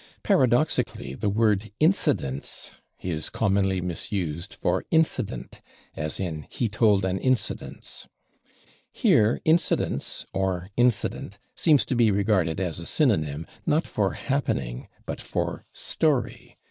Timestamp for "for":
4.51-4.83, 13.85-14.15, 15.21-15.65